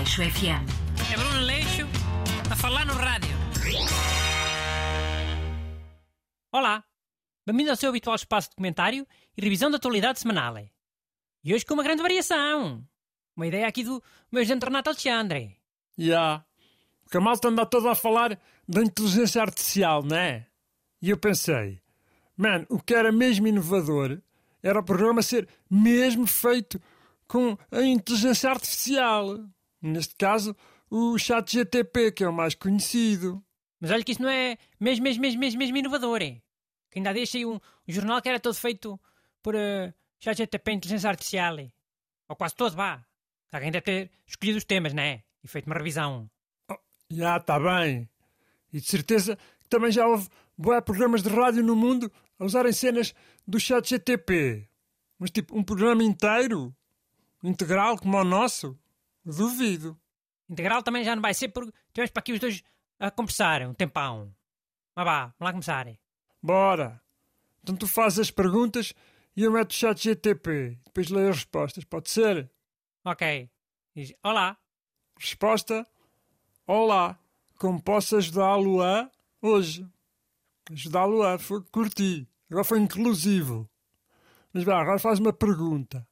[0.00, 0.64] Leixo FM.
[1.12, 1.86] É Bruno Leixo
[2.50, 3.36] a falar no rádio.
[6.50, 6.82] Olá,
[7.46, 10.56] bem-vindo ao seu habitual espaço de comentário e revisão da atualidade semanal.
[11.44, 12.82] E hoje com uma grande variação.
[13.36, 14.02] Uma ideia aqui do
[14.32, 15.58] meu gente Renato Alexandre.
[15.98, 16.04] Já.
[16.04, 16.44] Yeah.
[17.02, 20.46] Porque a malta anda toda a falar da inteligência artificial, não é?
[21.02, 21.78] E eu pensei,
[22.34, 24.18] mano, o que era mesmo inovador
[24.62, 26.80] era o programa ser mesmo feito
[27.28, 29.38] com a inteligência artificial.
[29.82, 30.54] Neste caso,
[30.90, 33.42] o chat GTP, que é o mais conhecido.
[33.80, 36.42] Mas olha que isso não é mesmo, mesmo, mesmo, mesmo, mesmo inovador, é?
[36.90, 37.60] Que ainda deixei um, um
[37.92, 39.00] jornal que era todo feito
[39.42, 41.58] por uh, chat GTP inteligência artificial.
[41.58, 41.70] É?
[42.28, 43.04] Ou quase todo, vá.
[43.52, 45.22] Alguém deve ter escolhido os temas, não é?
[45.42, 46.30] E feito uma revisão.
[46.70, 46.76] Oh,
[47.10, 48.08] já, está bem.
[48.72, 52.72] E de certeza que também já houve boé programas de rádio no mundo a usarem
[52.72, 53.14] cenas
[53.46, 54.68] do chat GTP.
[55.18, 56.74] Mas tipo, um programa inteiro?
[57.42, 58.78] Integral como o nosso?
[59.24, 59.98] Duvido.
[60.48, 62.62] Integral também já não vai ser porque tivemos para aqui os dois
[62.98, 64.34] a conversar um tempão.
[64.94, 65.86] Mas vá, vamos lá começar.
[66.42, 67.00] Bora.
[67.62, 68.92] Então tu fazes as perguntas
[69.36, 70.78] e eu meto o chat GTP.
[70.84, 71.84] Depois leio as respostas.
[71.84, 72.50] Pode ser?
[73.04, 73.50] Ok.
[73.94, 74.58] Diz, olá.
[75.18, 75.86] Resposta.
[76.66, 77.18] Olá.
[77.58, 79.10] Como posso ajudá-lo a
[79.40, 79.86] hoje?
[80.70, 82.28] Ajudá-lo a foi curti.
[82.50, 83.70] Agora foi inclusivo.
[84.52, 86.06] Mas vá, agora faz uma pergunta.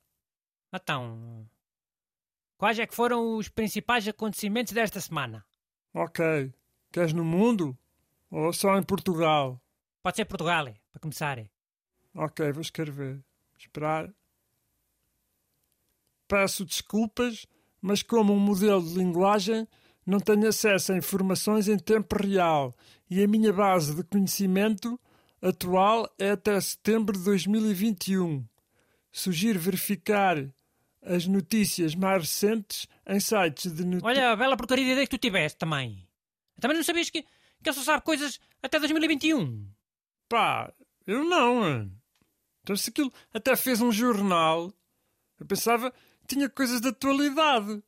[0.73, 1.49] Então,
[2.59, 5.47] quais é que foram os principais acontecimentos desta semana?
[5.95, 6.53] Ok.
[6.93, 7.79] Queres no mundo?
[8.31, 9.61] Ou só em Portugal?
[10.03, 11.39] Pode ser Portugal, é, para começar.
[11.39, 11.49] É.
[12.15, 13.23] Ok, vou escrever.
[13.57, 14.13] Esperar.
[16.27, 17.47] Peço desculpas,
[17.81, 19.67] mas como um modelo de linguagem
[20.05, 22.75] não tenho acesso a informações em tempo real
[23.11, 24.99] e a minha base de conhecimento
[25.41, 28.45] atual é até setembro de 2021.
[29.11, 30.37] Sugiro verificar
[31.03, 34.05] as notícias mais recentes em sites de notícias.
[34.05, 36.07] Olha, a bela porcaria de ideia que tu tiveste também.
[36.61, 39.69] Também não sabias que, que ele só sabe coisas até 2021?
[40.29, 40.73] Pá,
[41.07, 41.91] eu não.
[42.63, 44.73] Então se aquilo até fez um jornal,
[45.39, 47.83] eu pensava que tinha coisas de atualidade.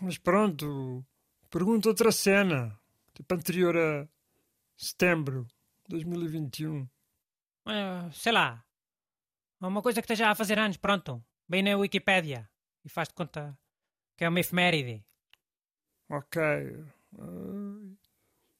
[0.00, 1.04] Mas pronto,
[1.50, 2.78] pergunta outra cena,
[3.14, 4.08] tipo anterior a
[4.76, 5.46] setembro
[5.84, 6.82] de 2021.
[6.82, 6.88] Uh,
[8.12, 8.64] sei lá.
[9.60, 11.22] Uma coisa que esteja a fazer anos, pronto.
[11.48, 12.48] Bem na Wikipédia.
[12.84, 13.58] E faz de conta
[14.16, 15.04] que é uma efeméride.
[16.08, 16.40] Ok.
[17.18, 17.96] Uh,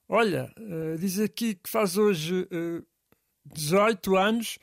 [0.08, 2.86] olha, uh, diz aqui que faz hoje uh,
[3.46, 4.58] 18 anos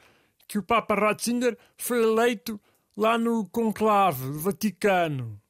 [0.47, 2.59] que o Papa Ratzinger foi eleito
[2.95, 5.41] lá no conclave do Vaticano.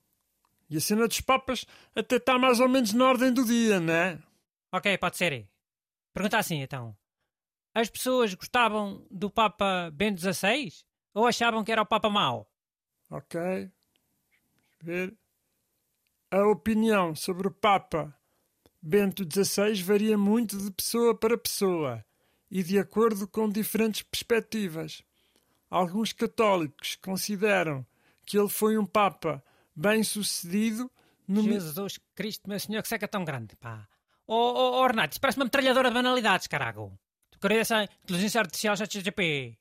[0.69, 1.65] E a cena dos papas
[1.95, 4.19] até está mais ou menos na ordem do dia, não é?
[4.71, 5.47] Ok, pode ser.
[6.13, 6.95] Pergunta assim, então.
[7.77, 10.73] As pessoas gostavam do Papa Bento XVI
[11.13, 12.51] ou achavam que era o Papa mau?
[13.07, 13.39] Ok.
[14.81, 15.15] Ver.
[16.31, 18.17] A opinião sobre o Papa
[18.81, 22.03] Bento XVI varia muito de pessoa para pessoa
[22.49, 25.03] e de acordo com diferentes perspectivas.
[25.69, 27.85] Alguns católicos consideram
[28.25, 29.43] que ele foi um Papa
[29.75, 30.89] bem sucedido.
[31.27, 31.43] No...
[31.43, 33.87] Jesus Cristo, meu Senhor, que seca tão grande, pá.
[34.25, 36.99] Oh, oh, oh Renato, isso parece uma metralhadora de banalidades, carago.
[37.37, 39.59] Tu queres essa inteligência artificial ChatGPT?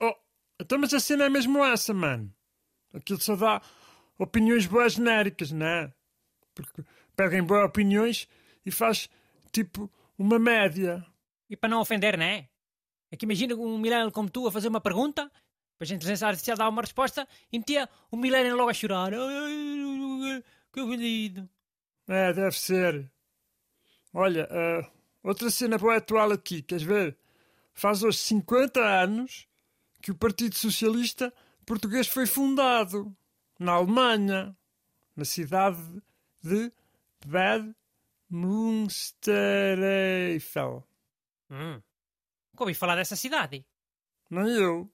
[0.00, 0.14] Oh,
[0.58, 2.34] então mas a cena é mesmo essa, mano.
[2.94, 3.60] Aquilo só dá
[4.18, 5.92] opiniões boas genéricas, não é?
[6.54, 6.82] Porque
[7.14, 8.26] pega em boas opiniões
[8.64, 9.10] e faz,
[9.52, 11.04] tipo, uma média.
[11.50, 12.48] E para não ofender, não é?
[13.10, 15.30] É que imagina um milênio como tu a fazer uma pergunta,
[15.72, 19.12] depois a inteligência artificial dá uma resposta e metia o milênio logo a chorar.
[20.72, 21.50] Que ofendido.
[22.08, 23.12] É, deve ser.
[24.14, 27.16] Olha, uh, outra cena boa atual aqui, queres ver?
[27.72, 29.48] Faz hoje 50 anos
[30.02, 31.32] que o Partido Socialista
[31.64, 33.16] Português foi fundado
[33.58, 34.54] na Alemanha,
[35.14, 35.82] na cidade
[36.42, 36.70] de
[37.24, 37.74] Bad
[38.28, 40.84] Münstereifel.
[41.50, 41.80] Hum,
[42.52, 43.64] nunca ouvi falar dessa cidade.
[44.28, 44.90] Nem eu.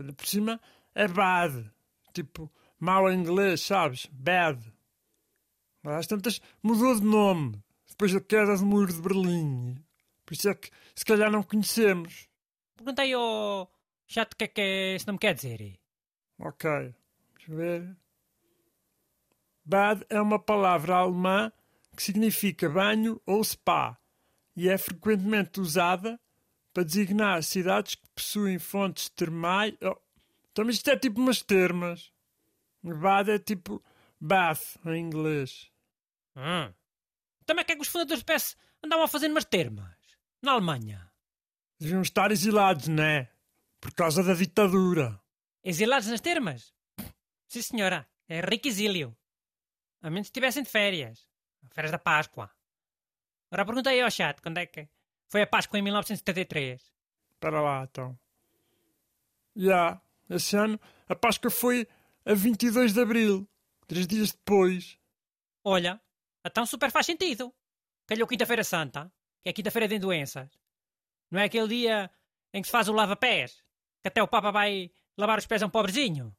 [0.00, 0.60] Olha, por cima
[0.94, 1.70] é bad.
[2.12, 2.50] Tipo,
[2.80, 4.06] mau em inglês, sabes?
[4.06, 4.72] Bad.
[5.82, 7.62] Mas às tantas mudou de nome
[7.98, 9.76] depois da queda do muro de Berlim.
[10.24, 12.28] Por isso é que se calhar não conhecemos.
[12.76, 13.68] Perguntei ao
[14.06, 14.60] chato o que é que
[14.94, 15.76] esse nome quer dizer.
[16.38, 16.70] Ok,
[17.34, 17.96] deixa eu ver.
[19.64, 21.52] Bad é uma palavra alemã
[21.96, 23.98] que significa banho ou spa
[24.54, 26.20] e é frequentemente usada
[26.72, 29.74] para designar cidades que possuem fontes termais.
[29.82, 29.96] Oh,
[30.52, 32.12] então isto é tipo umas termas.
[32.80, 33.82] Bad é tipo
[34.20, 35.68] bath em inglês.
[36.36, 36.72] Hum.
[37.48, 39.96] Também que é que os fundadores do PS andavam a fazer umas termas?
[40.42, 41.10] Na Alemanha.
[41.80, 43.30] Deviam estar exilados, né?
[43.80, 45.18] Por causa da ditadura.
[45.64, 46.74] Exilados nas termas?
[47.48, 48.06] Sim, senhora.
[48.28, 49.16] É riquizílio.
[50.02, 51.26] A menos que estivessem de férias.
[51.70, 52.50] Férias da Páscoa.
[53.50, 54.86] Agora perguntei ao chat quando é que
[55.26, 56.92] foi a Páscoa em 1973.
[57.40, 58.18] Para lá, então.
[59.56, 59.98] Já,
[60.28, 60.78] esse ano
[61.08, 61.88] a Páscoa foi
[62.26, 63.48] a 22 de Abril,
[63.86, 64.98] três dias depois.
[65.64, 65.98] Olha,
[66.44, 67.54] então super faz sentido.
[68.06, 69.12] Calhou Quinta-feira Santa,
[69.42, 70.48] que é Quinta-feira de doenças.
[71.30, 72.10] Não é aquele dia
[72.52, 73.62] em que se faz o lava-pés,
[74.02, 76.34] que até o Papa vai lavar os pés a um pobrezinho.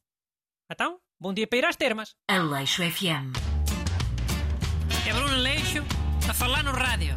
[0.71, 2.15] Então, bom dia para ir às termas.
[2.27, 3.33] Aleixo FM.
[5.07, 5.83] É Bruno Leixo
[6.29, 7.15] a falar no rádio.